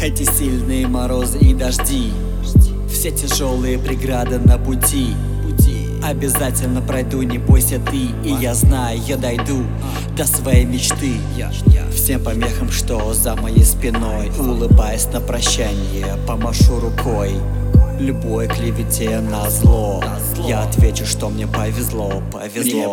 [0.00, 2.12] Эти сильные морозы и дожди.
[2.88, 5.08] Все тяжелые преграды на пути.
[6.04, 8.08] Обязательно пройду, не бойся ты.
[8.24, 9.64] И я знаю, я дойду
[10.16, 11.14] до своей мечты.
[11.92, 14.30] Всем помехам, что за моей спиной.
[14.38, 17.34] Улыбаясь на прощание, помашу рукой.
[17.98, 20.02] Любой клевете на зло.
[20.46, 22.62] Я отвечу, что мне повезло, повезло.
[22.62, 22.86] Мне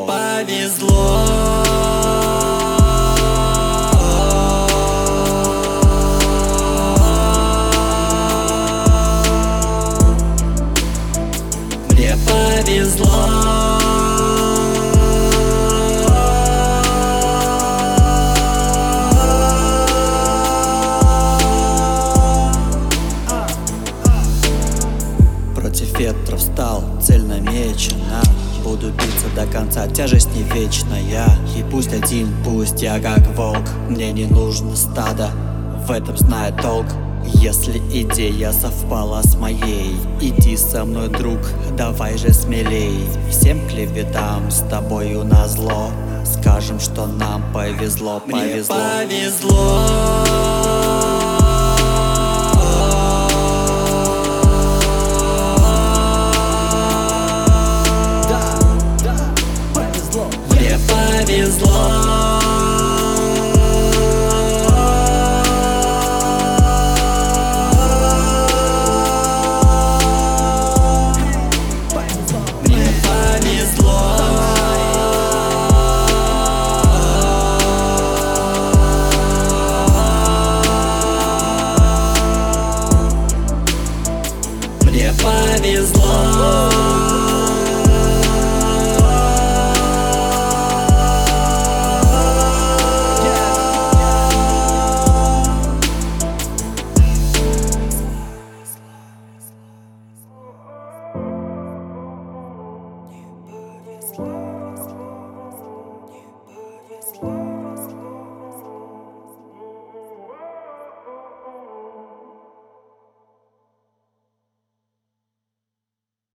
[0.48, 2.25] повезло
[12.26, 13.06] Повезло.
[25.56, 28.22] Против ветра встал, цель намечена.
[28.64, 31.26] Буду биться до конца, тяжесть не вечная.
[31.58, 33.68] И пусть один, пусть я как волк.
[33.90, 35.30] Мне не нужно стадо,
[35.88, 36.88] в этом знает толк
[37.34, 41.40] Если идея совпала с моей Иди со мной, друг,
[41.78, 43.08] давай же смелей.
[43.30, 45.92] Всем клеветам с тобою назло.
[46.26, 48.76] Скажем, что нам повезло, Мне повезло.
[48.76, 50.26] повезло.
[60.50, 62.15] Мне повезло
[84.96, 87.15] Мне повезло